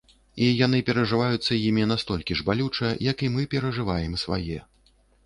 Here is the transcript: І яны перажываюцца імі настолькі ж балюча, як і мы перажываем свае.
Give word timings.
І 0.43 0.45
яны 0.65 0.77
перажываюцца 0.87 1.57
імі 1.67 1.83
настолькі 1.91 2.37
ж 2.39 2.45
балюча, 2.47 2.89
як 3.11 3.21
і 3.29 3.29
мы 3.37 3.47
перажываем 3.53 4.17
свае. 4.23 4.57